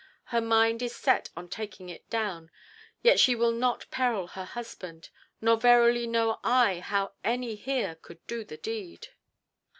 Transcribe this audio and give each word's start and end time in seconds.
Her 0.33 0.41
mind 0.41 0.81
is 0.81 0.95
set 0.95 1.29
on 1.37 1.47
taking 1.47 1.87
it 1.89 2.09
down, 2.09 2.49
yet 3.03 3.19
she 3.19 3.35
will 3.35 3.51
not 3.51 3.85
peril 3.91 4.29
her 4.29 4.45
husband. 4.45 5.11
Nor 5.41 5.57
verily 5.57 6.07
know 6.07 6.39
I 6.43 6.79
how 6.79 7.11
any 7.23 7.53
here 7.53 7.93
could 7.93 8.25
do 8.25 8.43
the 8.43 8.57
deed." 8.57 9.09